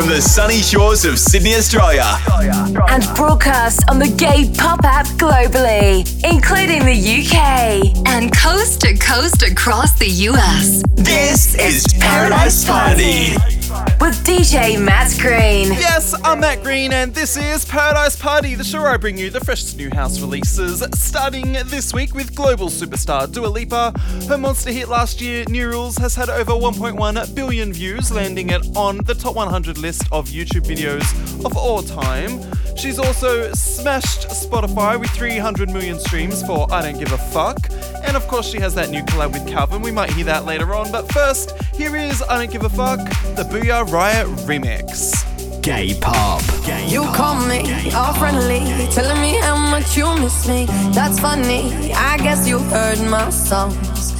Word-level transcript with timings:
from 0.00 0.08
the 0.08 0.22
sunny 0.22 0.62
shores 0.62 1.04
of 1.04 1.18
Sydney, 1.18 1.54
Australia. 1.54 2.04
And 2.88 3.04
broadcast 3.14 3.82
on 3.90 3.98
the 3.98 4.08
Gay 4.08 4.50
Pop 4.56 4.82
app 4.84 5.06
globally, 5.18 6.06
including 6.24 6.86
the 6.86 6.94
UK 6.94 8.06
and 8.06 8.34
coast 8.34 8.80
to 8.82 8.96
coast 8.96 9.42
across 9.42 9.98
the 9.98 10.08
US. 10.08 10.82
This 10.94 11.54
is 11.54 11.86
Paradise 11.98 12.64
Party 12.64 13.59
with 14.00 14.24
DJ 14.24 14.82
Matt 14.82 15.16
Green. 15.20 15.68
Yes, 15.68 16.14
I'm 16.24 16.40
Matt 16.40 16.62
Green, 16.62 16.92
and 16.92 17.14
this 17.14 17.36
is 17.36 17.64
Paradise 17.64 18.16
Party, 18.16 18.56
the 18.56 18.64
show 18.64 18.84
I 18.84 18.96
bring 18.96 19.16
you 19.16 19.30
the 19.30 19.40
freshest 19.40 19.76
new 19.76 19.90
house 19.90 20.20
releases. 20.20 20.84
Starting 20.94 21.52
this 21.66 21.94
week 21.94 22.12
with 22.14 22.34
global 22.34 22.66
superstar 22.66 23.30
Dua 23.30 23.46
Lipa. 23.46 23.92
Her 24.28 24.38
monster 24.38 24.72
hit 24.72 24.88
last 24.88 25.20
year, 25.20 25.44
New 25.48 25.68
Rules, 25.68 25.96
has 25.98 26.16
had 26.16 26.28
over 26.28 26.52
1.1 26.52 27.34
billion 27.34 27.72
views, 27.72 28.10
landing 28.10 28.50
it 28.50 28.66
on 28.76 28.98
the 29.04 29.14
top 29.14 29.36
100 29.36 29.78
list 29.78 30.02
of 30.10 30.28
YouTube 30.28 30.66
videos 30.66 31.44
of 31.44 31.56
all 31.56 31.82
time. 31.82 32.40
She's 32.76 32.98
also 32.98 33.52
smashed 33.52 34.28
Spotify 34.28 34.98
with 34.98 35.10
300 35.10 35.70
million 35.70 35.98
streams 36.00 36.42
for 36.42 36.66
I 36.72 36.82
Don't 36.82 36.98
Give 36.98 37.12
a 37.12 37.18
Fuck. 37.18 37.58
And 38.04 38.16
of 38.16 38.26
course, 38.26 38.50
she 38.50 38.58
has 38.60 38.74
that 38.74 38.90
new 38.90 39.02
collab 39.02 39.32
with 39.32 39.46
Calvin. 39.46 39.82
We 39.82 39.90
might 39.90 40.10
hear 40.10 40.24
that 40.24 40.46
later 40.46 40.74
on. 40.74 40.90
But 40.90 41.12
first, 41.12 41.52
here 41.74 41.94
is 41.94 42.22
I 42.22 42.38
Don't 42.38 42.50
Give 42.50 42.64
a 42.64 42.70
Fuck, 42.70 43.00
the 43.36 43.46
Booyah 43.60 43.92
Riot 43.92 44.26
remix. 44.48 45.12
Gay 45.60 45.92
pop. 46.00 46.40
Gay 46.64 46.88
you 46.88 47.02
pop. 47.02 47.14
call 47.14 47.46
me 47.46 47.92
all 47.92 48.14
friendly, 48.14 48.60
telling 48.90 49.20
me 49.20 49.36
how 49.36 49.54
much 49.54 49.98
you 49.98 50.06
miss 50.16 50.48
me. 50.48 50.64
That's 50.94 51.20
funny. 51.20 51.92
I 51.92 52.16
guess 52.16 52.48
you 52.48 52.58
heard 52.58 53.00
my 53.10 53.28
songs. 53.28 54.19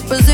Better 0.00 0.25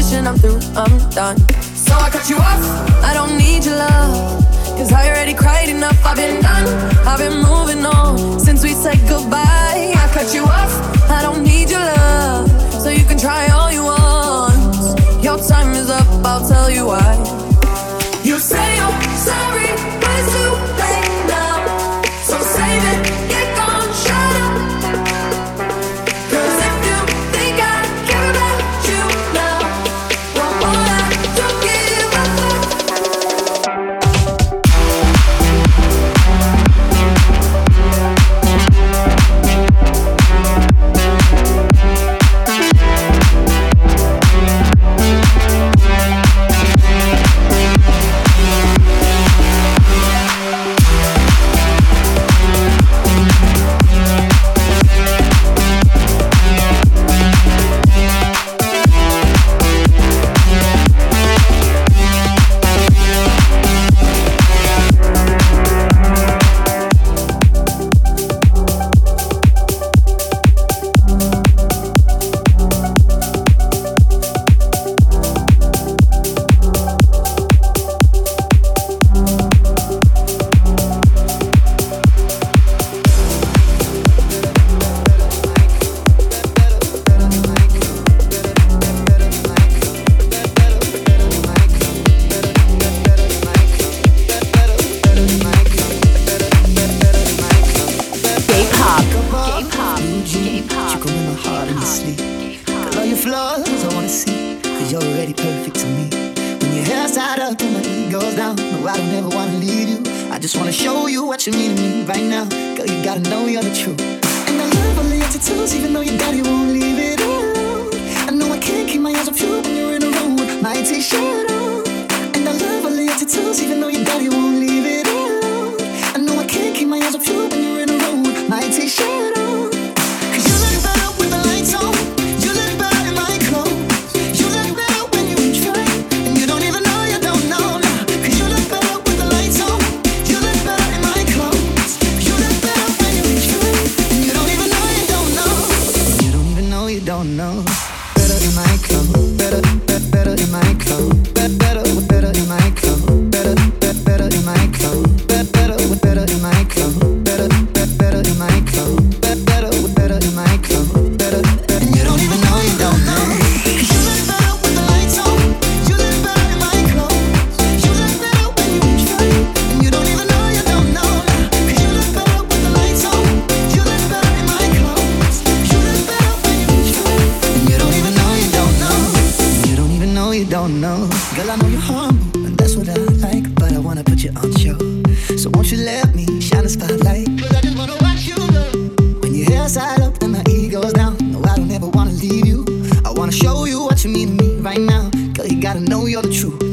Gotta 195.61 195.81
know 195.81 196.07
you're 196.07 196.23
the 196.23 196.33
truth. 196.33 196.72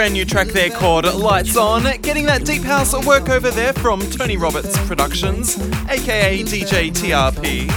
Brand 0.00 0.14
new 0.14 0.24
track 0.24 0.46
there 0.46 0.70
called 0.70 1.04
Lights 1.04 1.58
On. 1.58 1.82
Getting 2.00 2.24
that 2.24 2.46
deep 2.46 2.62
house 2.62 2.94
work 3.04 3.28
over 3.28 3.50
there 3.50 3.74
from 3.74 4.00
Tony 4.10 4.38
Roberts 4.38 4.78
Productions, 4.86 5.58
aka 5.90 6.42
DJ 6.42 6.90
TRP. 6.90 7.68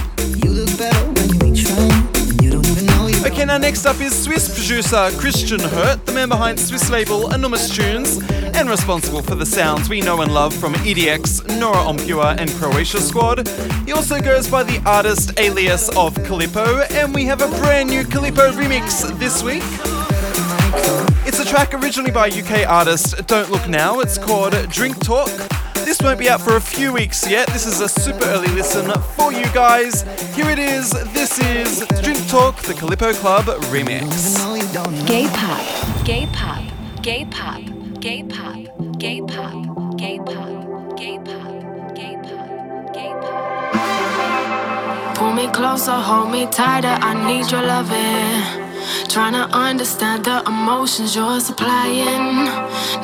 Okay, 3.26 3.44
now 3.44 3.58
next 3.58 3.84
up 3.84 4.00
is 4.00 4.24
Swiss 4.24 4.48
producer 4.48 5.10
Christian 5.20 5.60
Hurt, 5.60 6.06
the 6.06 6.12
man 6.12 6.30
behind 6.30 6.58
Swiss 6.58 6.88
label 6.88 7.30
Enormous 7.34 7.68
Tunes, 7.68 8.22
and 8.32 8.70
responsible 8.70 9.20
for 9.20 9.34
the 9.34 9.44
sounds 9.44 9.90
we 9.90 10.00
know 10.00 10.22
and 10.22 10.32
love 10.32 10.54
from 10.54 10.72
EDX, 10.76 11.58
Nora 11.60 11.92
Pure, 12.06 12.36
and 12.38 12.50
Croatia 12.52 13.02
Squad. 13.02 13.46
He 13.84 13.92
also 13.92 14.18
goes 14.18 14.48
by 14.48 14.62
the 14.62 14.80
artist 14.86 15.38
alias 15.38 15.90
of 15.90 16.14
Calippo, 16.14 16.90
and 16.92 17.14
we 17.14 17.26
have 17.26 17.42
a 17.42 17.48
brand 17.58 17.90
new 17.90 18.02
Calippo 18.02 18.50
remix 18.52 19.06
this 19.18 19.42
week. 19.42 20.03
It's 21.36 21.42
a 21.42 21.50
track 21.50 21.74
originally 21.74 22.12
by 22.12 22.28
UK 22.28 22.64
artist 22.64 23.26
Don't 23.26 23.50
Look 23.50 23.66
Now. 23.68 23.98
It's 23.98 24.18
called 24.18 24.52
Drink 24.68 25.00
Talk. 25.00 25.28
This 25.84 26.00
won't 26.00 26.20
be 26.20 26.30
out 26.30 26.40
for 26.40 26.54
a 26.54 26.60
few 26.60 26.92
weeks 26.92 27.28
yet. 27.28 27.48
This 27.48 27.66
is 27.66 27.80
a 27.80 27.88
super 27.88 28.24
early 28.26 28.46
listen 28.46 28.88
for 29.16 29.32
you 29.32 29.44
guys. 29.46 30.02
Here 30.36 30.48
it 30.48 30.60
is. 30.60 30.92
This 31.12 31.40
is 31.40 31.84
Drink 32.02 32.24
Talk, 32.28 32.62
the 32.62 32.72
Calippo 32.72 33.12
Club 33.14 33.46
remix. 33.72 34.06
Gay 35.08 35.26
pop, 35.32 36.04
gay 36.04 36.28
pop, 36.32 36.62
gay 37.02 37.24
pop, 37.24 37.62
gay 37.98 38.22
pop, 38.22 38.98
gay 39.00 39.20
pop, 39.22 39.96
gay 39.98 40.20
pop, 40.20 40.96
gay 40.96 41.18
pop, 41.18 41.96
gay 41.96 42.16
pop, 42.22 42.94
gay 42.94 43.12
pop. 43.20 45.16
Pull 45.16 45.32
me 45.32 45.48
closer, 45.48 45.90
hold 45.90 46.30
me 46.30 46.46
tighter. 46.46 46.96
I 47.00 47.26
need 47.26 47.50
your 47.50 47.62
loving. 47.62 48.63
Trying 49.08 49.34
to 49.34 49.46
understand 49.56 50.24
the 50.24 50.42
emotions 50.46 51.14
you're 51.14 51.40
supplying. 51.40 52.46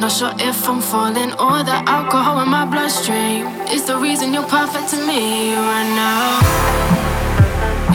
Not 0.01 0.11
sure 0.11 0.33
if 0.39 0.69
I'm 0.69 0.81
falling 0.81 1.33
or 1.35 1.63
the 1.63 1.79
alcohol 1.87 2.41
in 2.43 2.49
my 2.49 2.65
bloodstream 2.65 3.47
is 3.71 3.85
the 3.85 3.97
reason 3.97 4.35
you're 4.35 4.49
perfect 4.49 4.91
to 4.91 4.97
me 5.07 5.55
right 5.55 5.91
now. 5.95 6.41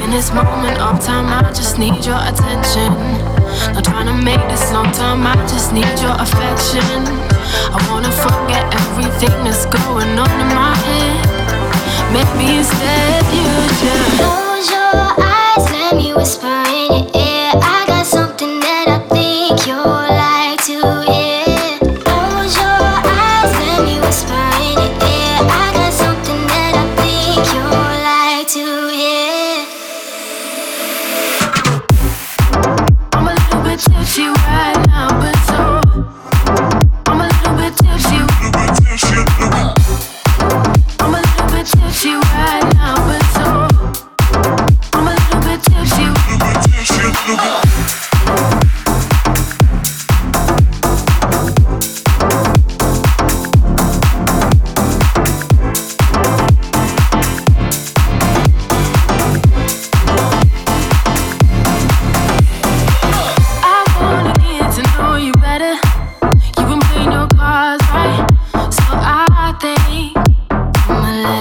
In 0.03 0.11
this 0.11 0.31
moment 0.33 0.79
of 0.79 1.03
time, 1.03 1.27
I 1.27 1.51
just 1.51 1.77
need 1.77 2.05
your 2.05 2.21
attention. 2.31 2.93
Not 3.73 3.83
trying 3.83 4.07
to 4.07 4.13
make 4.13 4.43
this 4.49 4.71
long 4.71 4.91
time, 4.91 5.25
I 5.25 5.35
just 5.47 5.73
need 5.73 5.91
your 5.99 6.15
affection. 6.25 7.01
I 7.73 7.79
wanna 7.89 8.11
forget 8.11 8.63
everything 8.81 9.35
that's 9.43 9.65
going 9.65 10.19
on 10.19 10.31
in 10.43 10.49
my 10.55 10.75
head. 10.87 11.35
Maybe 12.13 12.57
instead 12.59 13.23
you 13.33 13.49
just 13.81 14.05
close 14.17 14.69
your 14.69 14.95
eyes, 15.19 15.65
let 15.71 15.95
me 15.95 16.13
whisper 16.13 16.63
in 16.69 16.91
your 16.91 17.15
ear. 17.15 17.24
I 17.61 17.85
got 17.87 18.05
something 18.05 18.59
that 18.59 18.85
I 18.87 18.99
think 19.13 19.67
you're 19.67 19.94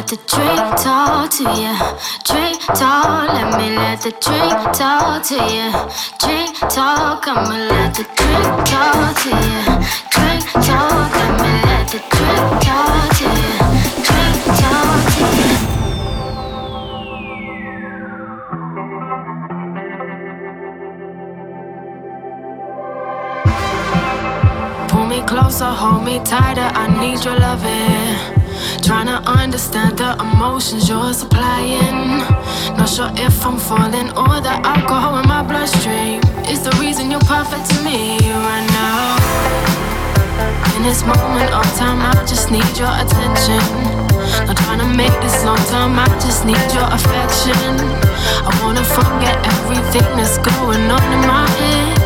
the 0.08 0.16
drink 0.26 0.76
talk 0.82 1.30
to 1.30 1.44
you. 1.60 1.74
Drink 2.24 2.60
talk, 2.62 3.28
let 3.32 3.58
me 3.58 3.76
let 3.76 4.00
the 4.02 4.10
drink 4.20 4.72
talk 4.76 5.22
to 5.28 5.34
you. 5.34 5.70
Drink 6.18 6.58
talk, 6.68 7.26
I'ma 7.26 7.56
let 7.70 7.94
the 7.94 8.04
drink 8.18 8.64
talk 8.66 9.14
to 9.22 9.30
you. 9.30 9.62
Drink 10.10 10.44
talk, 10.66 11.12
I'ma 11.24 11.50
let 11.68 11.86
the 11.88 12.00
drink 12.12 12.50
talk 12.66 13.08
to 13.18 13.24
you. 13.40 13.54
Drink 14.06 14.38
talk 14.60 15.04
to 15.14 15.24
you. 15.38 15.52
Pull 24.88 25.06
me 25.06 25.20
closer, 25.22 25.64
hold 25.64 26.02
me 26.04 26.18
tighter. 26.24 26.70
I 26.74 26.86
need 27.00 27.24
your 27.24 27.38
loving. 27.38 28.03
Trying 28.84 29.06
to 29.06 29.16
understand 29.30 29.96
the 29.96 30.12
emotions 30.20 30.90
you're 30.90 31.14
supplying. 31.14 32.20
Not 32.76 32.86
sure 32.86 33.08
if 33.16 33.40
I'm 33.46 33.56
falling 33.56 34.12
or 34.12 34.44
the 34.44 34.60
alcohol 34.60 35.16
in 35.20 35.26
my 35.26 35.42
bloodstream 35.42 36.20
is 36.52 36.60
the 36.60 36.70
reason 36.76 37.10
you're 37.10 37.24
perfect 37.24 37.64
to 37.70 37.76
me 37.80 38.20
right 38.20 38.68
now. 38.76 39.16
In 40.76 40.82
this 40.82 41.00
moment 41.00 41.48
of 41.48 41.64
time, 41.80 42.04
I 42.04 42.12
just 42.28 42.50
need 42.50 42.68
your 42.76 42.92
attention. 42.92 43.64
Not 44.44 44.58
trying 44.68 44.80
to 44.84 44.90
make 44.92 45.16
this 45.24 45.42
long 45.48 45.64
time, 45.72 45.98
I 45.98 46.04
just 46.20 46.44
need 46.44 46.60
your 46.76 46.84
affection. 46.92 47.56
I 48.44 48.52
wanna 48.60 48.84
forget 48.84 49.40
everything 49.48 50.04
that's 50.20 50.36
going 50.36 50.84
on 50.92 51.04
in 51.08 51.22
my 51.24 51.48
head. 51.56 51.96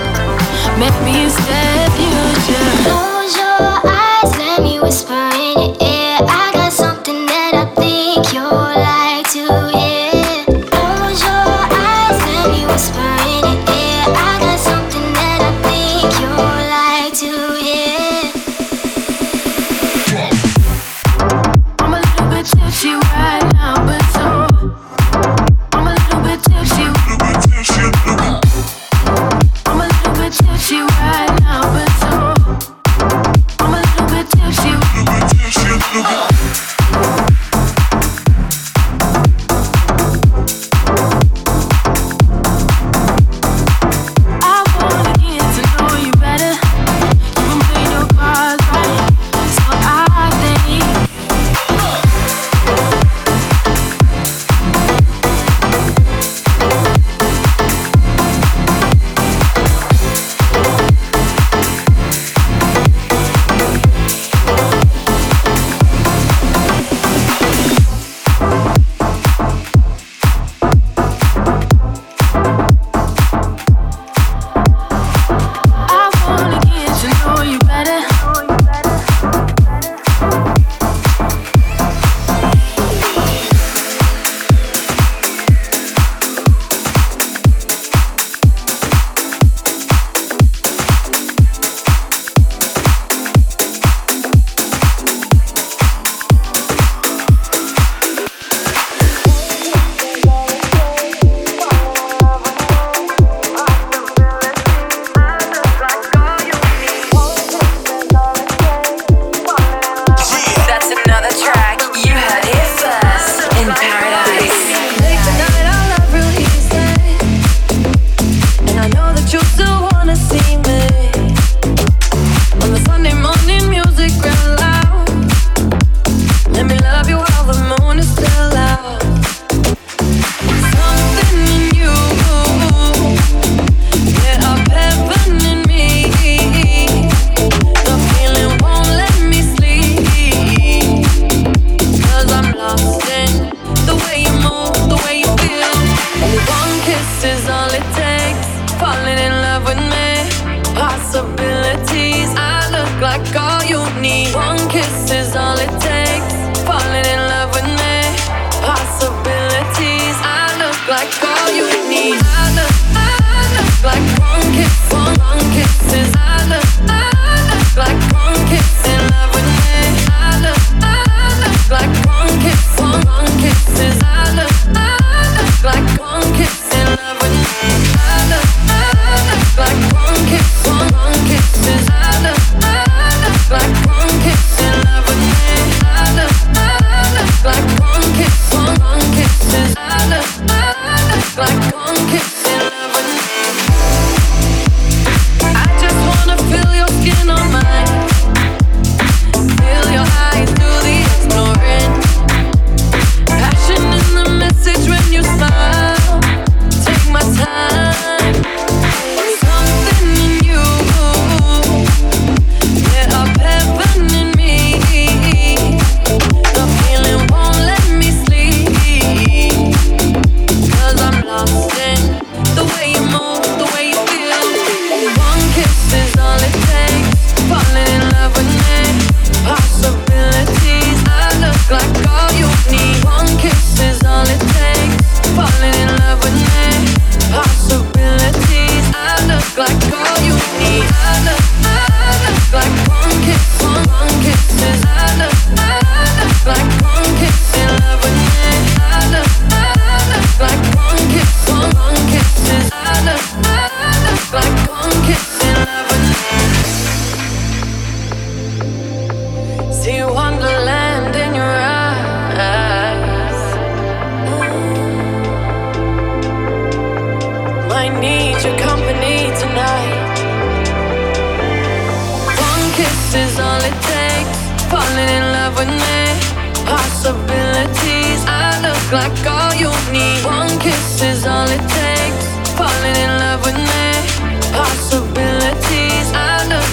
Maybe 0.79 1.27
instead 1.27 1.91
you 1.99 2.15
just 2.47 2.87
close 2.87 3.35
your 3.35 3.67
eyes, 3.83 4.31
let 4.39 4.63
me 4.63 4.79
whisper 4.79 5.27
in 5.35 5.68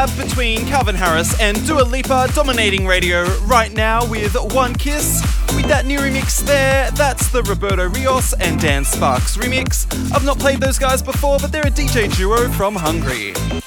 collab 0.00 0.28
between 0.28 0.66
Calvin 0.66 0.94
Harris 0.94 1.38
and 1.40 1.64
Dua 1.66 1.82
Lipa 1.82 2.28
dominating 2.34 2.86
radio 2.86 3.24
right 3.40 3.72
now 3.72 4.06
with 4.08 4.34
One 4.54 4.74
Kiss. 4.74 5.22
With 5.54 5.66
that 5.66 5.84
new 5.84 5.98
remix 5.98 6.40
there, 6.40 6.90
that's 6.92 7.28
the 7.28 7.42
Roberto 7.42 7.88
Rios 7.88 8.32
and 8.34 8.60
Dan 8.60 8.84
Sparks 8.84 9.36
remix. 9.36 9.86
I've 10.12 10.24
not 10.24 10.38
played 10.38 10.60
those 10.60 10.78
guys 10.78 11.02
before, 11.02 11.38
but 11.38 11.52
they're 11.52 11.66
a 11.66 11.70
DJ 11.70 12.14
duo 12.16 12.48
from 12.52 12.76
Hungary. 12.76 13.59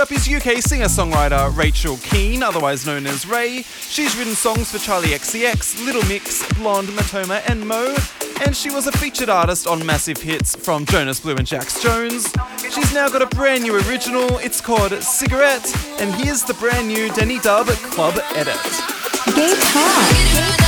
up 0.00 0.12
is 0.12 0.26
UK 0.26 0.62
singer 0.62 0.86
songwriter 0.86 1.54
Rachel 1.54 1.98
Keen, 1.98 2.42
otherwise 2.42 2.86
known 2.86 3.06
as 3.06 3.26
RAYE. 3.26 3.62
She's 3.62 4.16
written 4.16 4.34
songs 4.34 4.70
for 4.70 4.78
Charli 4.78 5.12
XCX, 5.14 5.84
Little 5.84 6.02
Mix, 6.08 6.46
Blonde, 6.54 6.88
Matoma, 6.88 7.42
and 7.46 7.66
Mo, 7.66 7.94
and 8.46 8.56
she 8.56 8.70
was 8.70 8.86
a 8.86 8.92
featured 8.92 9.28
artist 9.28 9.66
on 9.66 9.84
massive 9.84 10.16
hits 10.16 10.56
from 10.56 10.86
Jonas 10.86 11.20
Blue 11.20 11.36
and 11.36 11.46
Jax 11.46 11.82
Jones. 11.82 12.32
She's 12.72 12.94
now 12.94 13.10
got 13.10 13.20
a 13.20 13.26
brand 13.26 13.64
new 13.64 13.74
original, 13.74 14.38
it's 14.38 14.60
called 14.60 14.92
Cigarette, 15.02 15.66
and 16.00 16.14
here's 16.14 16.44
the 16.44 16.54
brand 16.54 16.88
new 16.88 17.12
Denny 17.12 17.38
Dub 17.38 17.66
Club 17.66 18.18
Edit. 18.34 18.56
Gay 19.34 19.54
Talk. 19.54 20.59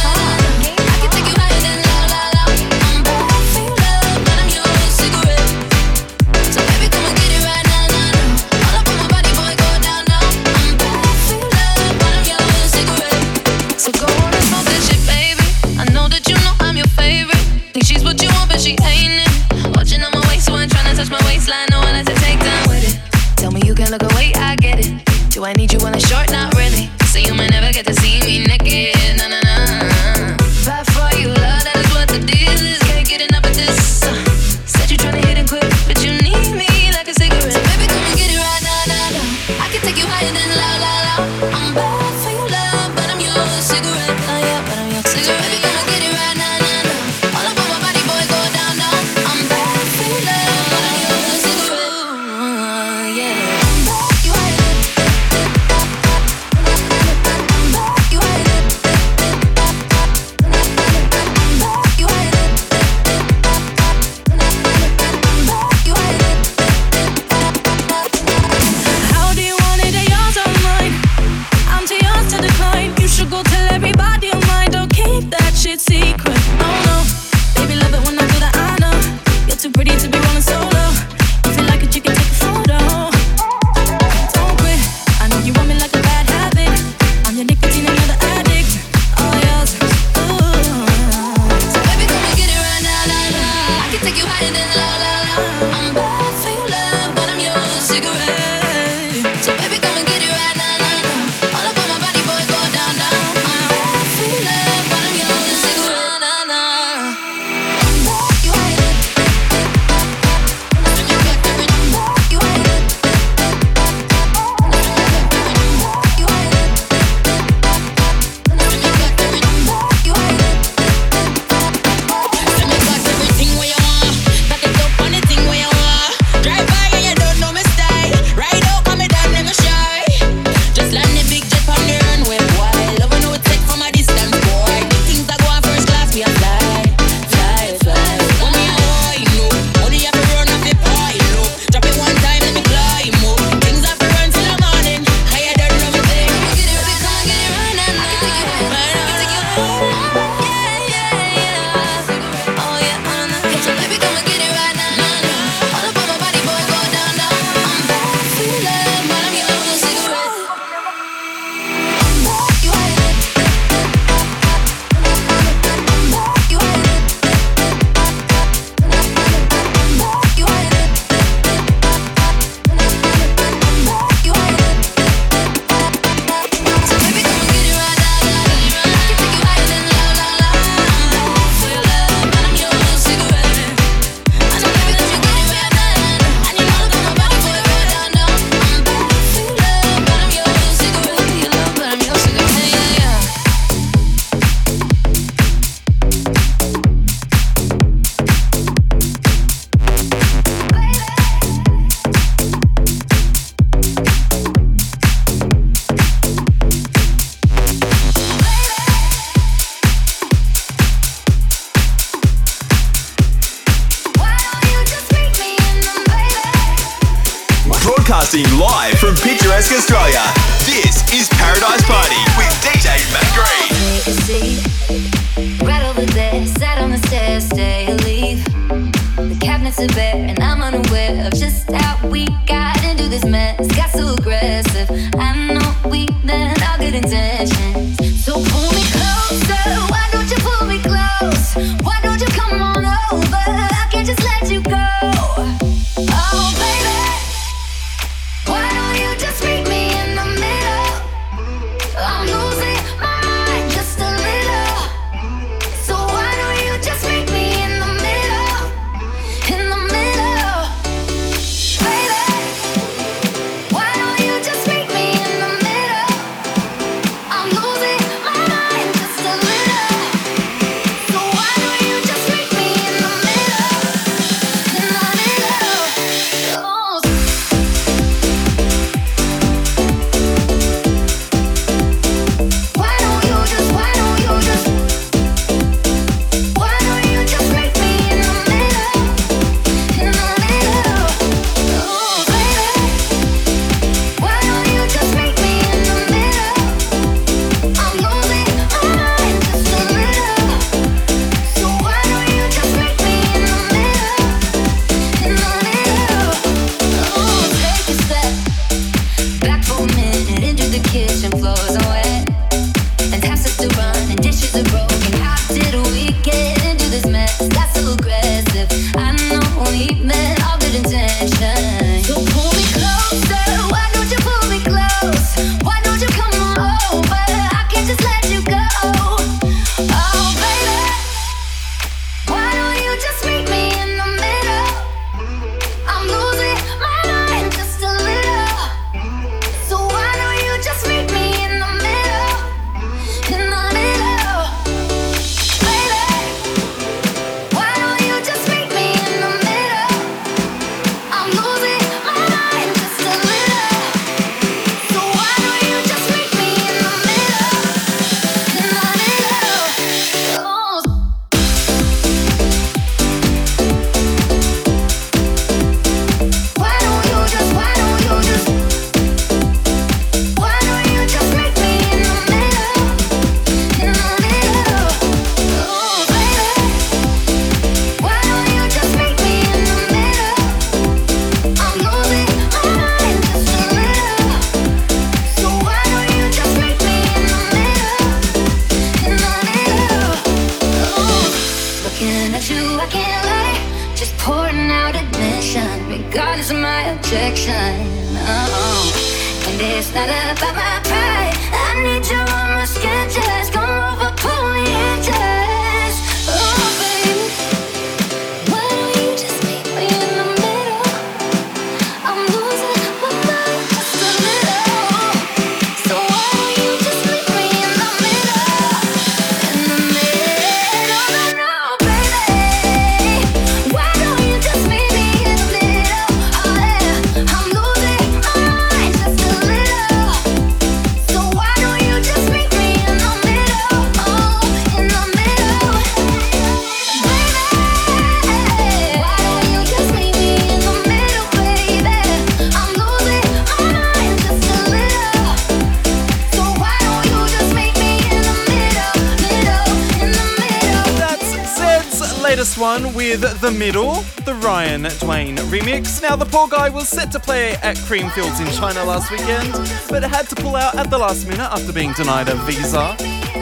middle, 453.67 454.03
the 454.27 454.35
Ryan 454.43 454.83
Dwayne 454.99 455.39
remix. 455.47 456.03
Now, 456.03 456.17
the 456.17 456.25
poor 456.25 456.49
guy 456.49 456.69
was 456.69 456.89
set 456.89 457.13
to 457.13 457.21
play 457.21 457.53
at 457.63 457.77
Creamfields 457.87 458.45
in 458.45 458.51
China 458.59 458.83
last 458.83 459.09
weekend, 459.13 459.53
but 459.89 460.03
had 460.03 460.27
to 460.31 460.35
pull 460.35 460.57
out 460.57 460.75
at 460.75 460.91
the 460.91 460.99
last 460.99 461.29
minute 461.29 461.47
after 461.47 461.73
being 461.73 461.93
denied 461.93 462.29
a 462.29 462.35
visa. 462.43 462.97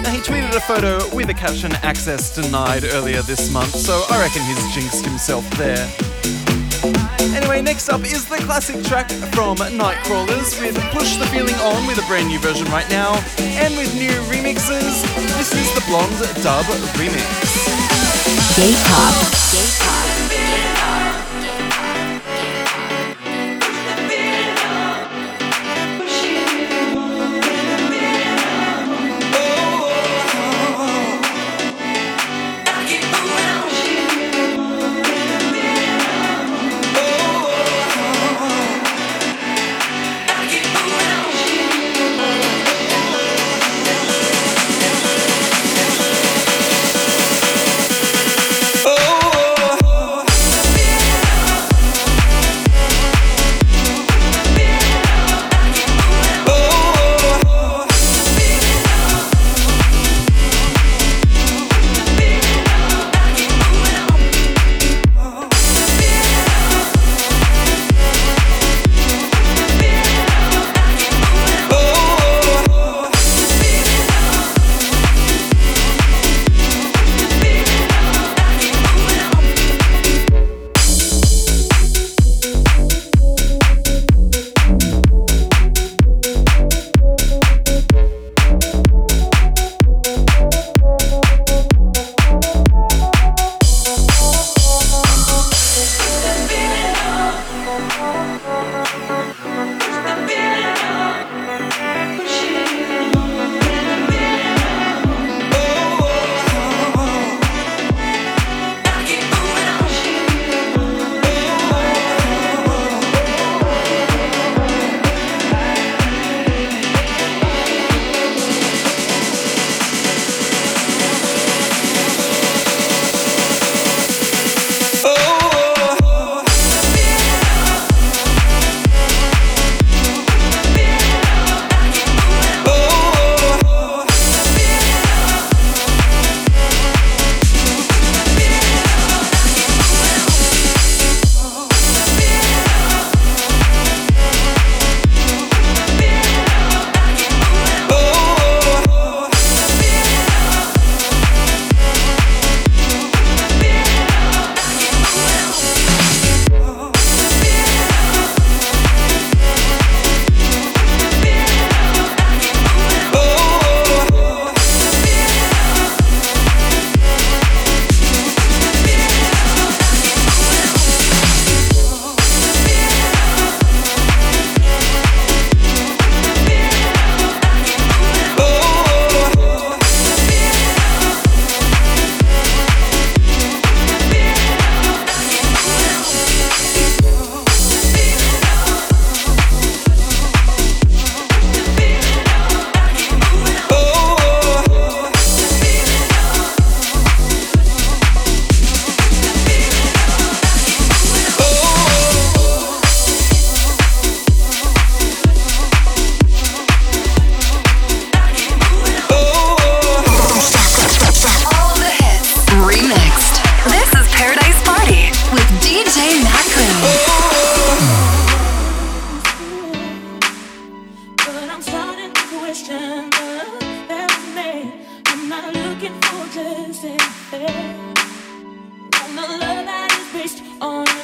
Now, 0.04 0.10
he 0.12 0.20
tweeted 0.20 0.54
a 0.54 0.60
photo 0.60 1.00
with 1.16 1.30
a 1.30 1.32
caption 1.32 1.72
access 1.80 2.34
denied 2.36 2.84
earlier 2.84 3.22
this 3.22 3.50
month, 3.50 3.74
so 3.74 4.04
I 4.10 4.20
reckon 4.20 4.42
he's 4.44 4.60
jinxed 4.74 5.06
himself 5.06 5.48
there. 5.56 5.88
Anyway, 7.32 7.62
next 7.62 7.88
up 7.88 8.02
is 8.02 8.26
the 8.26 8.36
classic 8.44 8.84
track 8.84 9.08
from 9.32 9.56
Nightcrawlers 9.56 10.60
with 10.60 10.76
Push 10.92 11.16
the 11.16 11.26
Feeling 11.32 11.56
On 11.64 11.86
with 11.86 11.96
a 11.96 12.06
brand 12.06 12.28
new 12.28 12.38
version 12.40 12.66
right 12.68 12.88
now, 12.90 13.16
and 13.56 13.74
with 13.74 13.88
new 13.94 14.20
remixes. 14.28 15.00
This 15.40 15.54
is 15.56 15.72
the 15.72 15.82
Blonde 15.88 16.12
Dub 16.44 16.66
Remix. 17.00 17.80
Gay 18.56 18.74
pop. 18.84 19.14
Gay 19.52 19.68
pop. 19.80 20.09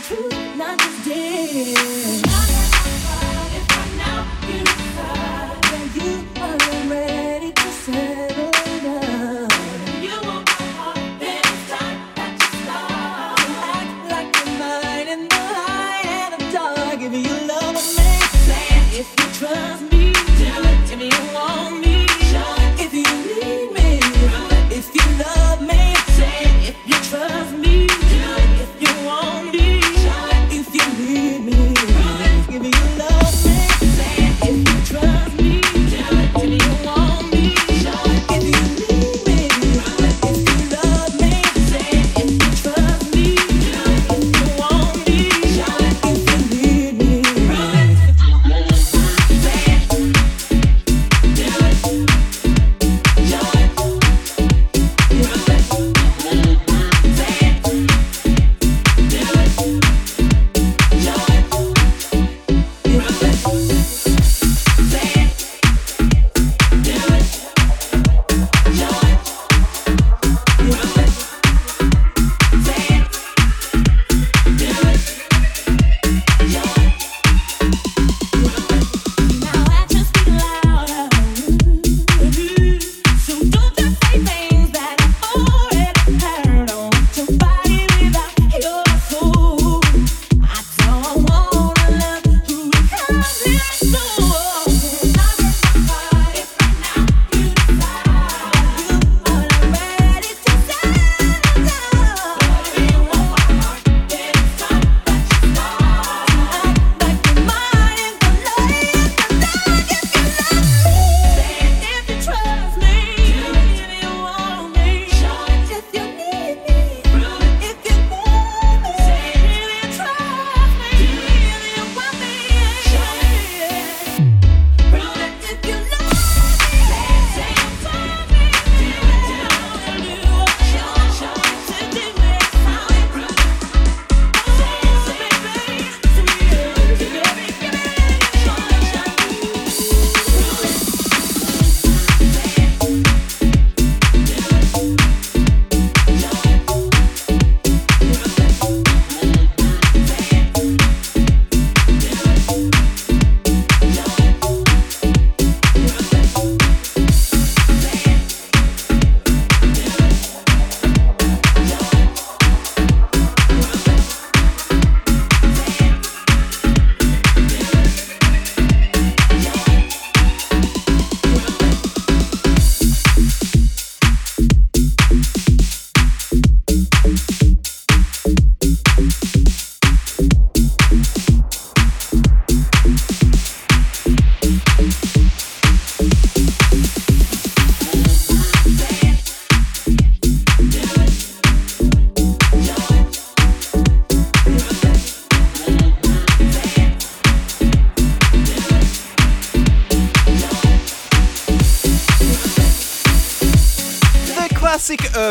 truth, 0.07 0.57
not 0.57 0.79
just 0.79 1.05
dead. 1.05 2.26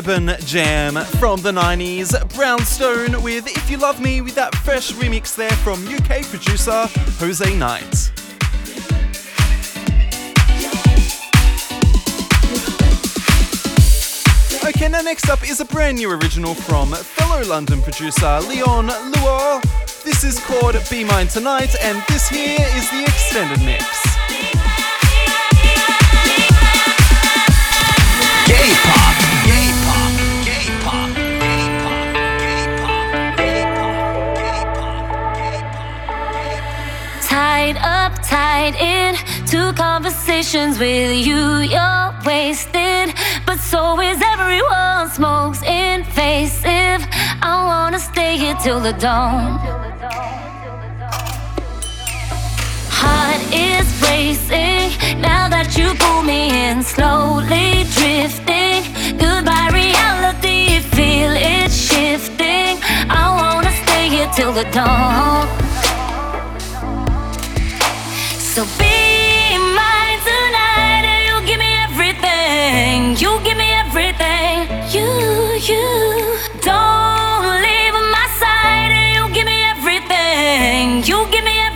Urban 0.07 0.35
jam 0.45 0.93
from 1.17 1.41
the 1.41 1.51
90s. 1.51 2.13
Brownstone 2.35 3.23
with 3.23 3.47
If 3.47 3.71
You 3.71 3.77
Love 3.77 3.99
Me 3.99 4.21
with 4.21 4.35
that 4.35 4.53
fresh 4.57 4.91
remix 4.93 5.35
there 5.35 5.49
from 5.49 5.83
UK 5.87 6.21
producer 6.25 6.85
Jose 7.17 7.57
Knight. 7.57 8.11
Okay, 14.63 14.89
now 14.89 15.01
next 15.01 15.27
up 15.27 15.41
is 15.41 15.59
a 15.59 15.65
brand 15.65 15.97
new 15.97 16.11
original 16.11 16.53
from 16.53 16.91
fellow 16.93 17.43
London 17.43 17.81
producer 17.81 18.41
Leon 18.41 18.87
Lour. 18.87 19.59
This 20.03 20.23
is 20.23 20.39
called 20.41 20.75
Be 20.91 21.03
Mine 21.03 21.29
Tonight, 21.29 21.75
and 21.81 22.03
this 22.09 22.29
here 22.29 22.59
is 22.75 22.89
the 22.91 23.01
extended 23.01 23.59
mix. 23.65 23.83
Gay 28.45 29.14
tied 37.73 37.77
up, 37.77 38.21
tied 38.21 38.75
in 38.75 39.15
to 39.47 39.73
conversations 39.73 40.77
with 40.77 41.25
you. 41.25 41.61
You're 41.61 42.13
wasted, 42.23 43.15
but 43.45 43.57
so 43.57 43.99
is 44.01 44.21
everyone. 44.21 45.09
Smokes 45.09 45.61
invasive. 45.63 47.01
I 47.41 47.63
wanna 47.65 47.99
stay 47.99 48.37
here 48.37 48.55
till 48.61 48.79
the 48.79 48.93
dawn. 48.93 49.59
Heart 52.99 53.41
is 53.51 53.87
racing 54.03 55.19
now 55.19 55.49
that 55.49 55.75
you 55.75 55.95
pull 55.95 56.21
me 56.21 56.41
in, 56.67 56.83
slowly 56.83 57.85
drifting. 57.97 58.83
Goodbye, 59.17 59.69
reality. 59.73 60.81
Feel 60.95 61.33
it 61.33 61.71
shifting. 61.71 62.77
I 63.09 63.25
wanna 63.39 63.71
stay 63.83 64.09
here 64.09 64.29
till 64.35 64.53
the 64.53 64.65
dawn. 64.65 65.64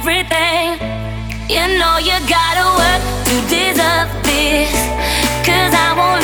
Everything. 0.10 0.74
You 1.50 1.78
know 1.78 1.98
you 1.98 2.18
gotta 2.28 2.66
work 2.82 3.02
to 3.28 3.36
deserve 3.48 4.10
this. 4.24 4.74
Cause 5.46 5.74
I 5.74 5.94
won't 5.98 6.19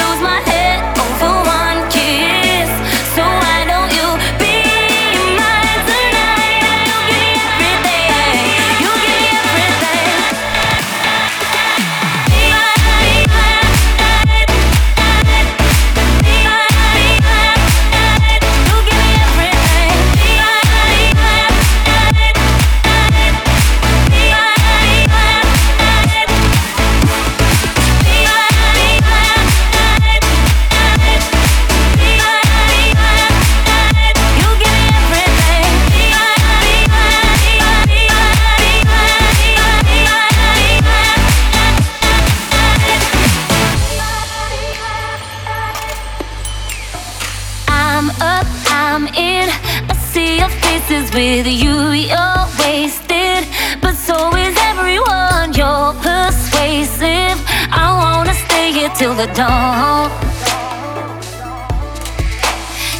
places 50.75 51.09
with 51.13 51.47
you. 51.47 51.91
You're 51.91 52.45
wasted, 52.59 53.47
but 53.81 53.95
so 53.95 54.35
is 54.35 54.55
everyone. 54.71 55.53
You're 55.53 55.93
persuasive. 56.03 57.37
I 57.71 57.87
wanna 58.01 58.33
stay 58.33 58.71
here 58.73 58.89
till 58.89 59.13
the 59.13 59.27
dawn. 59.27 60.11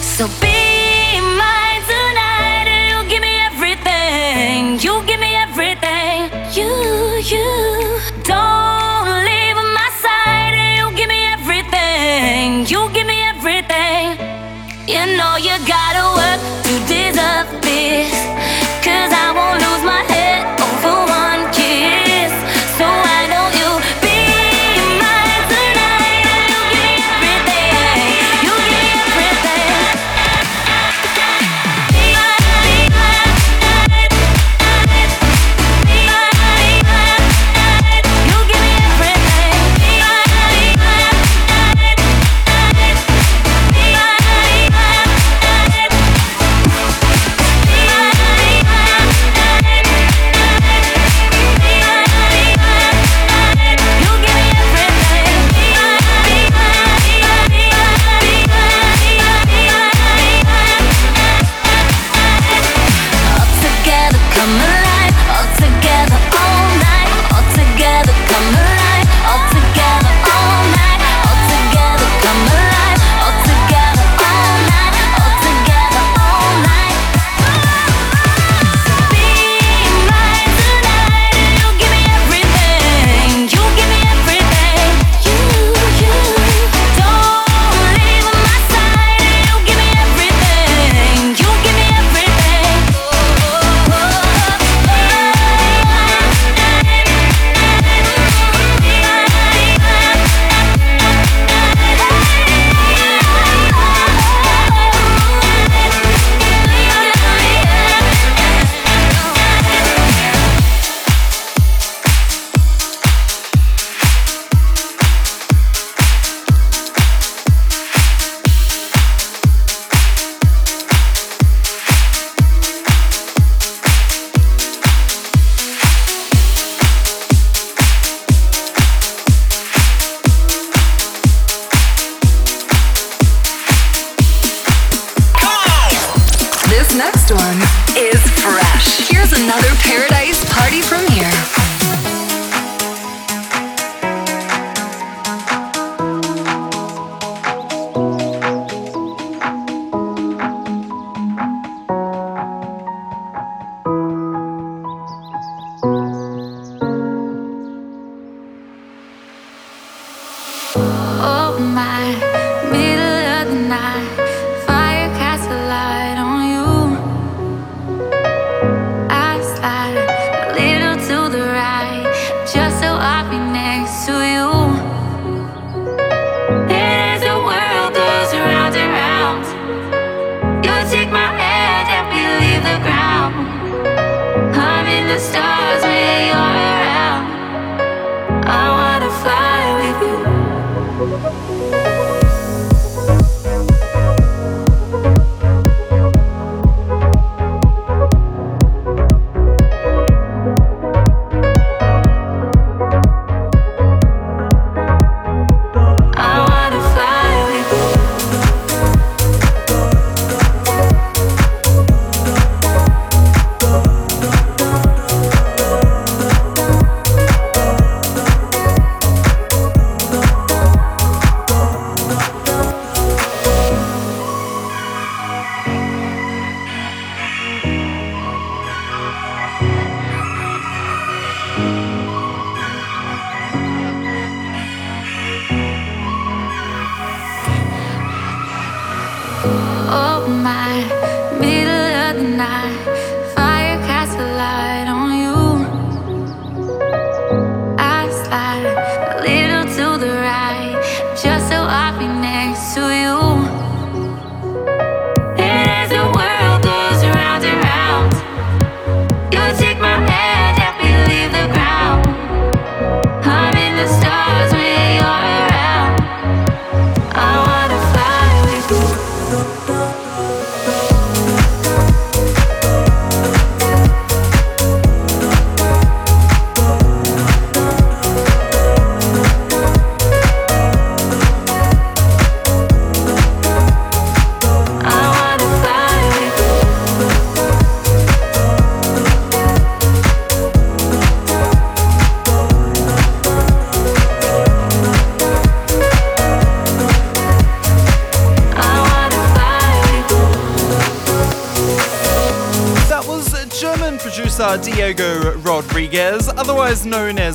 So 0.01 0.27
be. 0.39 0.54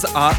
I 0.05 0.30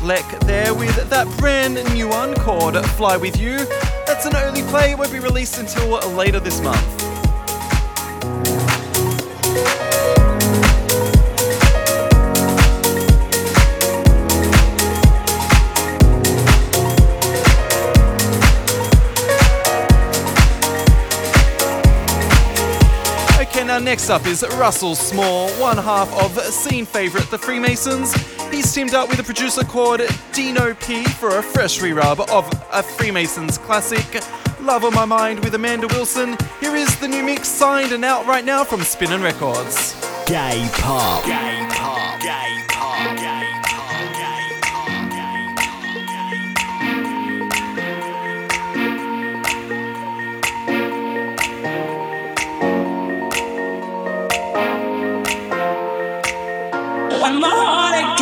next 23.84 24.10
up 24.10 24.26
is 24.26 24.44
Russell 24.58 24.96
Small, 24.96 25.50
one 25.52 25.78
half 25.78 26.12
of 26.22 26.38
scene 26.44 26.86
favourite 26.86 27.30
The 27.32 27.38
Freemasons. 27.38 28.14
He's 28.52 28.72
teamed 28.72 28.94
up 28.94 29.10
with 29.10 29.20
a 29.20 29.24
producer 29.24 29.64
called 29.64 30.02
Dino 30.34 30.74
P 30.76 31.04
for 31.04 31.38
a 31.38 31.44
fresh 31.44 31.80
rerub 31.80 32.20
of 32.30 32.48
a 32.72 32.84
Freemasons 32.84 33.58
classic, 33.58 34.24
Love 34.62 34.84
on 34.84 34.94
My 34.94 35.06
Mind 35.06 35.44
with 35.44 35.56
Amanda 35.56 35.88
Wilson. 35.88 36.38
Here 36.60 36.76
is 36.76 36.96
the 37.00 37.08
new 37.08 37.24
mix 37.24 37.48
signed 37.48 37.92
and 37.92 38.06
out 38.06 38.26
right 38.26 38.46
now 38.46 38.64
from 38.64 38.82
Spinnin' 38.82 39.22
Records. 39.22 39.96
Gay 40.28 40.68
Pop. 40.74 41.26
Gay 41.26 41.66
Pop. 41.70 41.81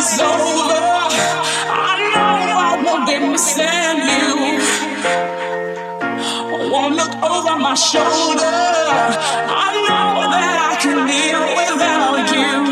it's 0.00 0.18
over, 0.18 0.80
I 1.68 1.96
know 2.12 2.56
I 2.68 2.82
won't 2.84 3.04
be 3.06 3.16
missing 3.28 3.98
you. 4.16 4.32
I 6.54 6.68
won't 6.72 6.94
look 6.96 7.14
over 7.22 7.56
my 7.58 7.74
shoulder. 7.74 8.56
I 9.62 9.68
know 9.86 10.30
that 10.34 10.56
I 10.70 10.74
can 10.82 10.98
live 11.10 11.44
without 11.60 12.28
you. 12.32 12.69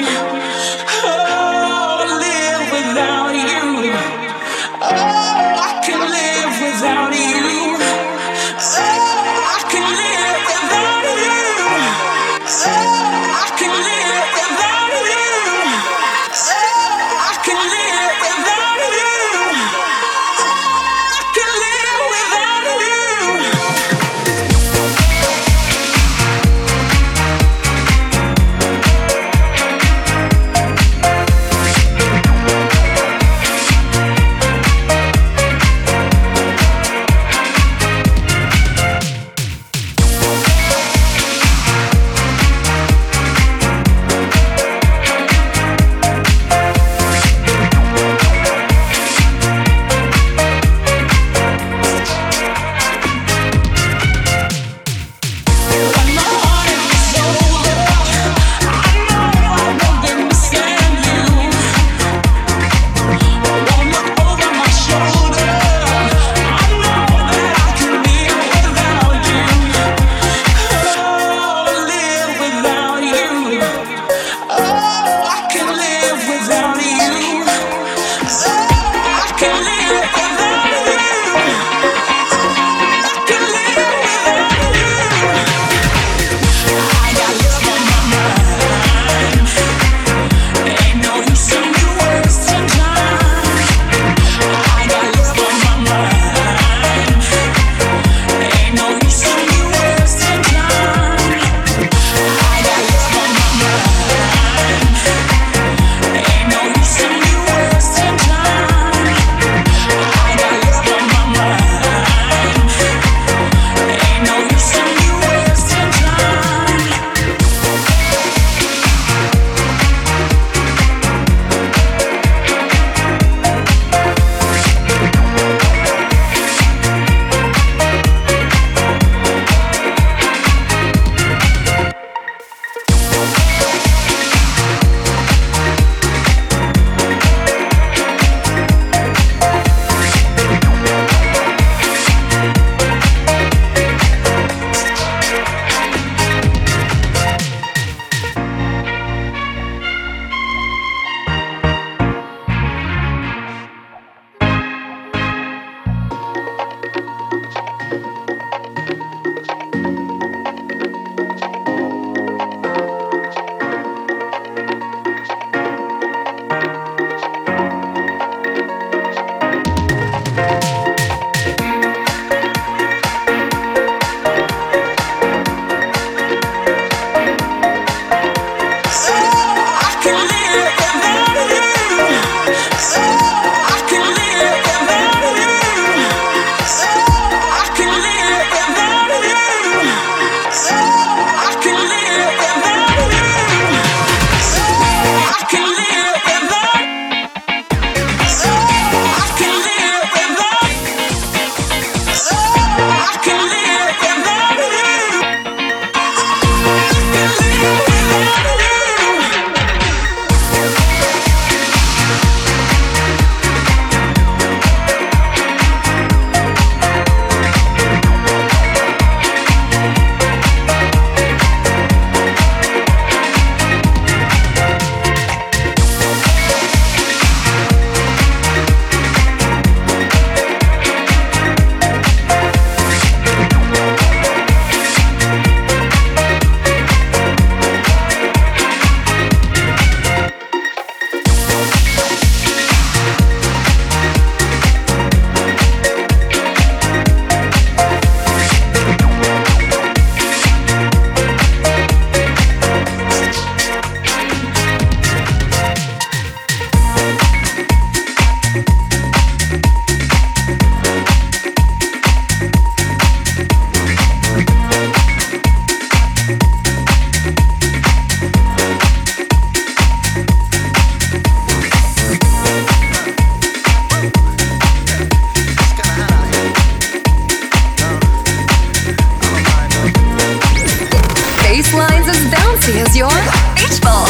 Is 282.68 282.94
your 282.94 283.08
beach 283.56 283.80
ball. 283.80 284.04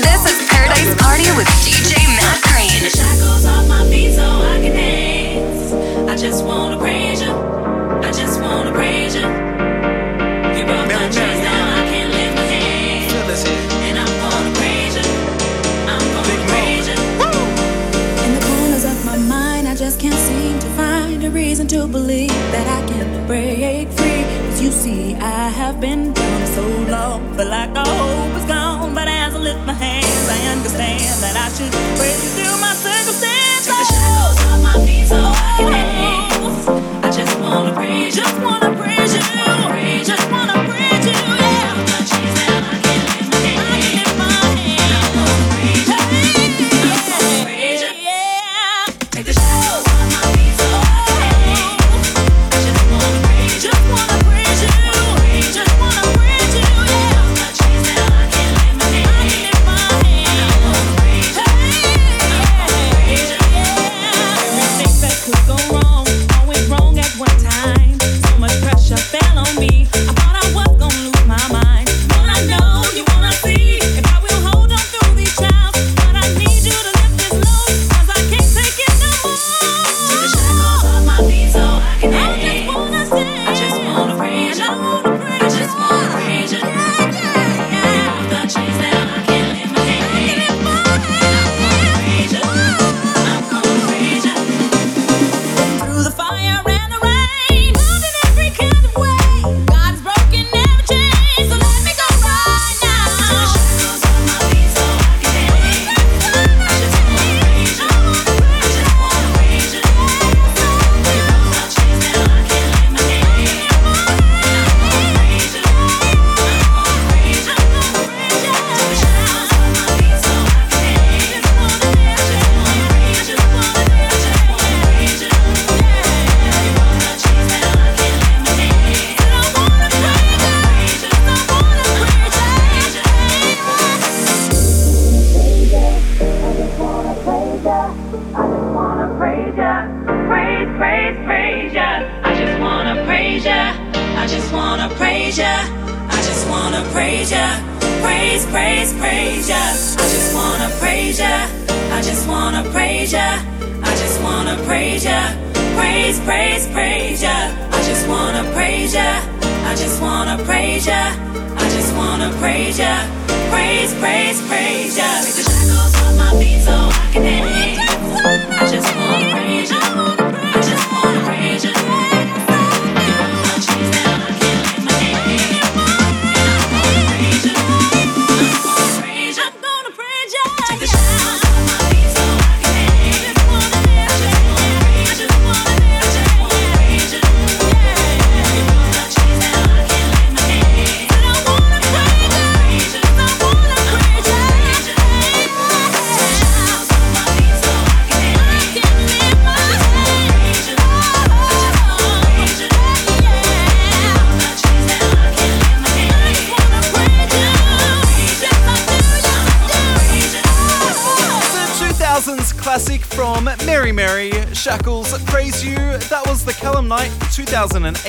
This 0.00 0.24
is 0.24 0.48
Paradise 0.48 0.94
Party 0.96 1.28
with 1.36 1.46
DJ 1.60 1.92
Matt 2.16 2.40
Green. 2.40 2.88
Shackles 2.90 3.44
off 3.44 3.68
my 3.68 3.84
feet 3.90 4.14
so 4.14 4.24
I 4.24 4.58
can 4.62 4.72
dance. 4.72 5.72
I 6.10 6.16
just 6.16 6.42
wanna 6.42 6.78
praise 6.78 7.20
you. 7.20 7.30
I 7.30 8.10
just 8.10 8.40
wanna 8.40 8.72
praise 8.72 9.14
you. 9.14 9.20
You 9.20 10.64
broke 10.64 10.88
my 10.88 11.08
chains, 11.12 11.40
now 11.44 11.76
I 11.76 11.84
can't 11.90 12.10
lift 12.14 12.34
my 12.34 12.42
hands. 12.42 13.44
And 13.86 13.98
I'm 13.98 14.12
gonna 14.24 14.56
praise 14.56 14.96
you. 14.96 15.08
I'm 15.92 16.04
gonna 16.14 16.46
praise 16.48 16.88
you. 16.88 16.96
In 18.24 18.34
the 18.34 18.40
corners 18.46 18.84
of 18.86 19.04
my 19.04 19.18
mind, 19.18 19.68
I 19.68 19.74
just 19.74 20.00
can't 20.00 20.14
seem 20.14 20.58
to 20.58 20.68
find 20.80 21.22
a 21.24 21.30
reason 21.30 21.66
to 21.68 21.86
believe 21.86 22.30
that 22.52 22.66
I 22.66 22.88
can 22.88 23.26
break 23.26 23.88
free. 23.90 24.24
Cause 24.48 24.62
you 24.62 24.70
see, 24.70 25.14
I 25.16 25.48
have 25.50 25.78
been 25.80 26.12
down 26.12 26.46
so 26.46 26.62
long, 26.90 27.36
but 27.36 27.46
like 27.46 27.71
should 31.54 31.91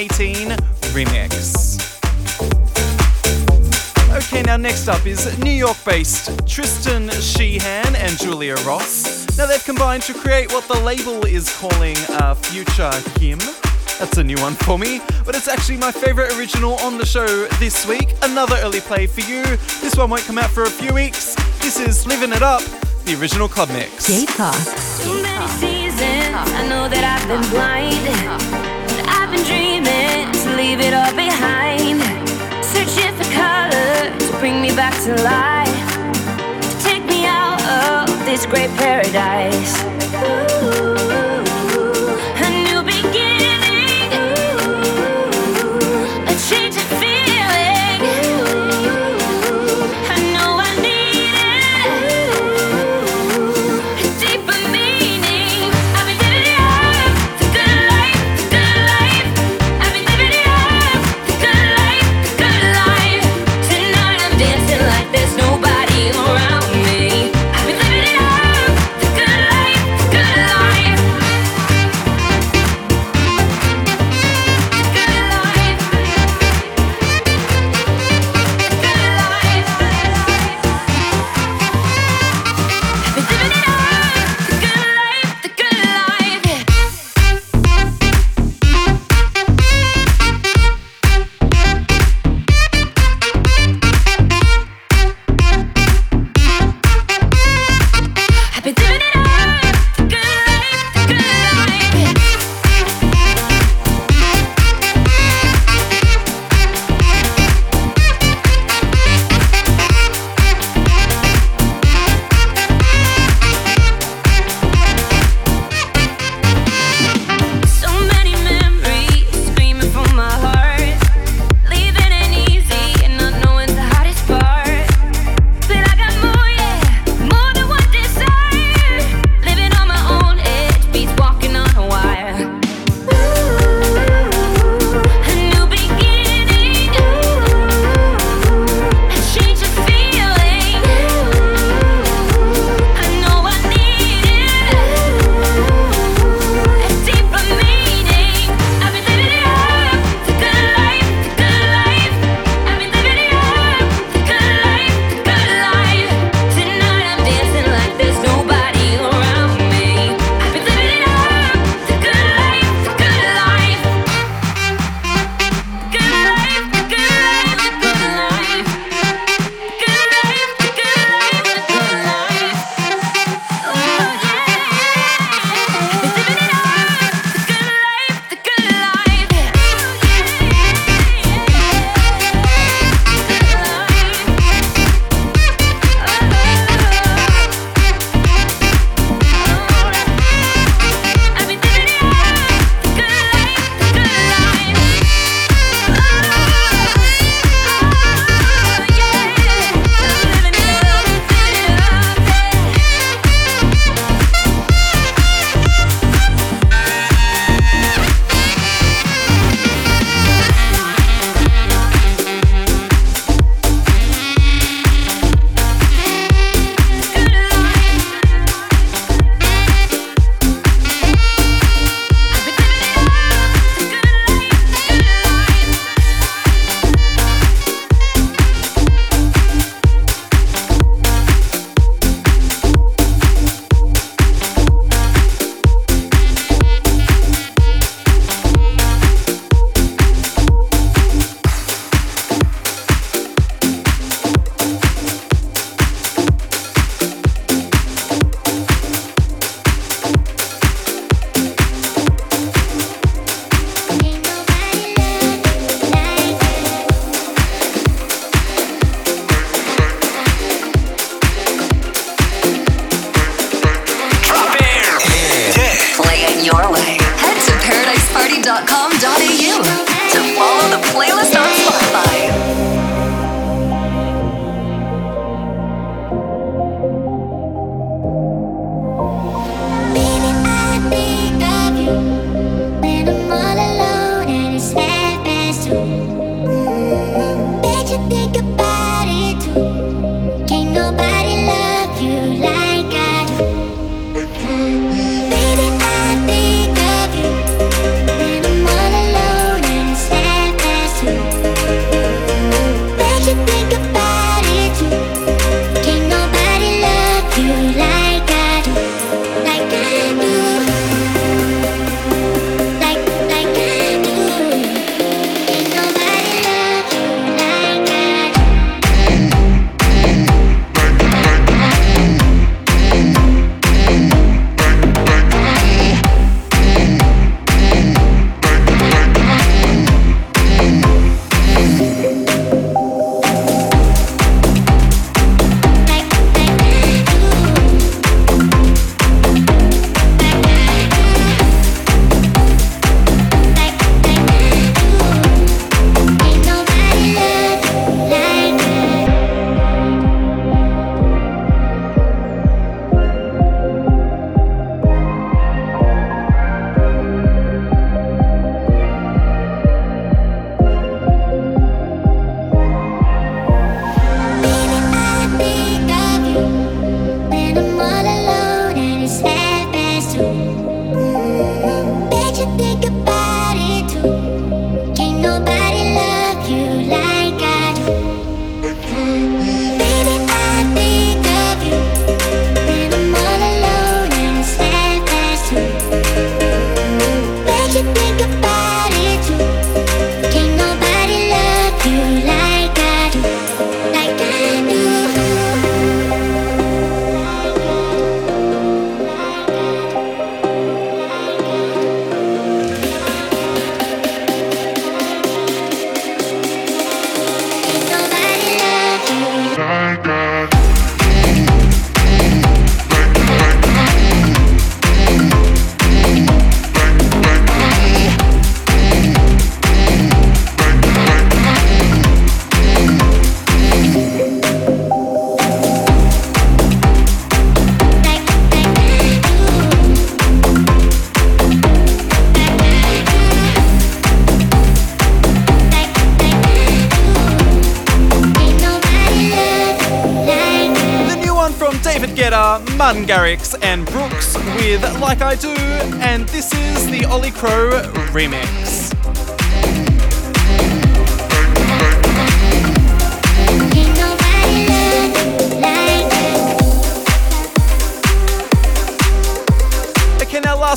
2018 0.08 0.58
remix. 0.94 1.80
Okay, 4.16 4.42
now 4.44 4.58
next 4.58 4.88
up 4.88 5.06
is 5.06 5.38
New 5.40 5.52
York 5.52 5.78
based 5.86 6.48
Tristan 6.48 7.10
Sheehan 7.10 7.96
and 7.96 8.18
Julia 8.18 8.56
Ross. 8.66 9.38
Now 9.38 9.46
they've 9.46 9.64
combined 9.64 10.04
to 10.04 10.14
create 10.14 10.52
what 10.52 10.68
the 10.68 10.80
label 10.82 11.26
is 11.26 11.56
calling 11.58 11.96
a 12.10 12.36
Future 12.36 12.92
Hymn. 13.20 13.40
That's 14.00 14.18
a 14.18 14.24
new 14.24 14.38
one 14.38 14.56
for 14.56 14.78
me, 14.78 15.00
but 15.26 15.36
it's 15.36 15.48
actually 15.48 15.78
my 15.78 15.92
favourite 15.92 16.38
original 16.38 16.74
on 16.76 16.98
the 16.98 17.06
show 17.06 17.48
this 17.60 17.86
week. 17.88 18.14
Another 18.24 18.56
early 18.58 18.82
play 18.82 19.08
for 19.08 19.22
you. 19.22 19.44
This 19.82 19.96
one 19.96 20.10
won't 20.10 20.24
come 20.24 20.38
out 20.38 20.50
for 20.50 20.64
a 20.64 20.70
few 20.70 20.94
weeks. 20.94 21.36
This 21.62 21.80
is 21.80 22.06
Living 22.06 22.32
It 22.32 22.44
Up, 22.44 22.62
the 23.06 23.16
original 23.20 23.48
club 23.48 23.70
mix. 23.70 24.08
J-pop. 24.08 24.56
Too 25.02 25.22
many 25.22 25.48
seasons, 25.48 26.52
I 26.52 26.68
know 26.68 26.90
that 26.90 27.04
I've 27.04 27.28
been 27.28 27.50
blind 27.52 28.63
leave 30.64 30.80
it 30.80 30.94
all 30.94 31.14
behind. 31.14 32.00
Searching 32.64 33.14
for 33.18 33.30
color 33.34 34.18
to 34.18 34.38
bring 34.40 34.62
me 34.62 34.74
back 34.74 34.94
to 35.04 35.12
life. 35.22 35.90
To 36.62 36.84
take 36.88 37.04
me 37.06 37.26
out 37.26 37.60
of 37.68 38.08
this 38.26 38.46
great 38.46 38.70
paradise. 38.78 39.83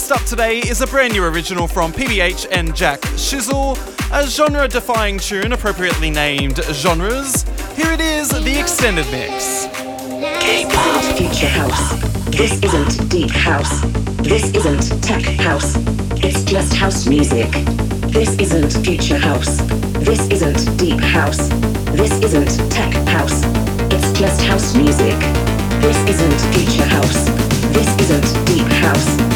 Next 0.08 0.22
up 0.22 0.28
today 0.28 0.58
is 0.60 0.82
a 0.82 0.86
brand 0.86 1.14
new 1.14 1.24
original 1.24 1.66
from 1.66 1.92
PBH 1.92 2.46
and 2.52 2.76
Jack 2.76 3.00
Shizzle, 3.16 3.76
a 4.12 4.24
genre 4.28 4.68
defying 4.68 5.18
tune 5.18 5.50
appropriately 5.50 6.10
named 6.10 6.62
Genres. 6.66 7.42
Here 7.74 7.90
it 7.90 8.00
is, 8.00 8.28
the 8.28 8.56
extended 8.56 9.04
mix. 9.10 9.66
K-pop. 10.38 11.02
This 12.30 12.62
isn't 12.62 13.10
deep 13.10 13.32
house. 13.32 13.80
This 14.22 14.44
isn't 14.54 15.02
tech 15.02 15.24
house. 15.40 15.74
It's 16.22 16.44
just 16.44 16.72
house 16.72 17.08
music. 17.08 17.50
This 18.12 18.38
isn't 18.38 18.84
future 18.84 19.18
house. 19.18 19.56
This 20.06 20.20
isn't 20.30 20.78
deep 20.78 21.00
house. 21.00 21.48
This 21.98 22.12
isn't 22.22 22.70
tech 22.70 22.94
house. 23.08 23.42
It's 23.90 24.16
just 24.16 24.40
house 24.42 24.76
music. 24.76 25.18
This 25.82 25.98
isn't 26.08 26.54
future 26.54 26.86
house. 26.86 27.24
This 27.74 27.88
isn't 28.02 28.46
deep 28.46 28.68
house. 28.68 29.35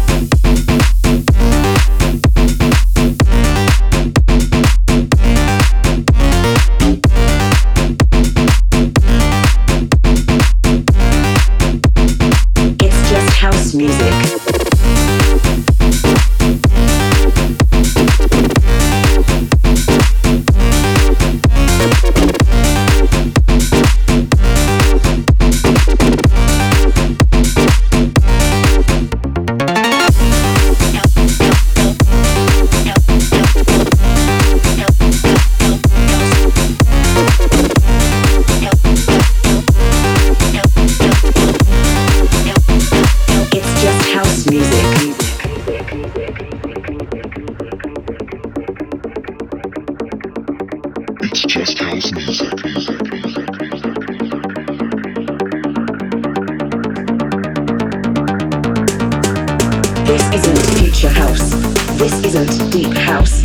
This 62.01 62.33
isn't 62.33 62.71
deep 62.71 62.97
house. 62.97 63.43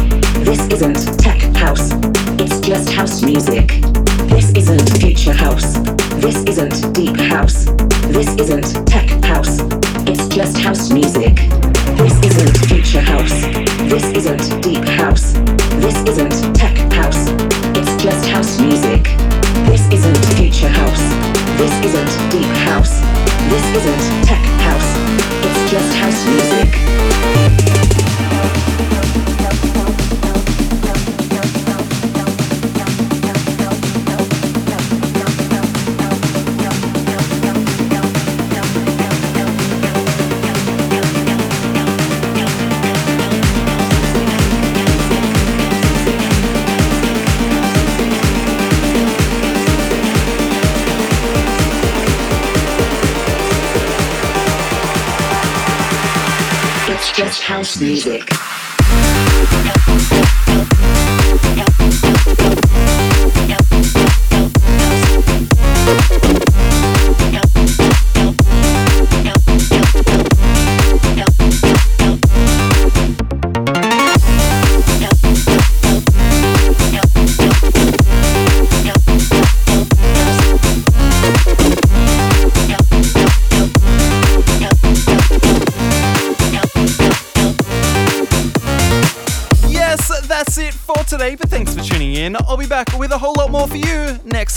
This 0.49 0.67
isn't 0.69 1.19
tech 1.19 1.43
house. 1.57 1.93
It's 2.41 2.59
just 2.61 2.89
house 2.91 3.21
music. 3.21 3.69
This 4.33 4.51
isn't 4.53 4.99
future 4.99 5.35
house. 5.35 5.75
This 6.25 6.43
isn't 6.45 6.95
deep 6.95 7.19
house. 7.19 7.67
This 8.09 8.29
isn't 8.41 8.87
tech 8.89 9.11
house. 9.23 9.59
It's 10.09 10.27
just 10.35 10.57
house 10.57 10.91
music. 10.91 11.37
This 12.01 12.17
isn't 12.25 12.57
future 12.67 13.03
house. 13.03 13.43
This 13.93 14.05
isn't 14.17 14.63
deep 14.63 14.89
house. 14.89 15.35
This 15.77 15.97
isn't 16.09 16.57
tech 16.57 16.79
house. 16.95 17.29
It's 17.77 18.03
just 18.03 18.27
house 18.27 18.59
music. 18.59 19.05
This 19.69 19.87
isn't 19.93 20.17
future 20.35 20.71
house. 20.71 21.05
This 21.61 21.75
isn't 21.85 22.31
deep 22.33 22.49
house. 22.65 23.03
This 23.53 23.67
isn't 23.77 24.25
tech 24.25 24.45
house. 24.65 24.97
It's 25.45 25.71
just 25.71 25.95
house 25.97 26.25
music. 26.25 27.96
House 57.47 57.81
music. 57.81 58.46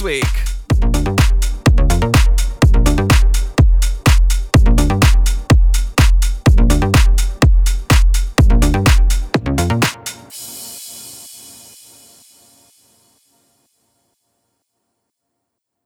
Week. 0.02 0.49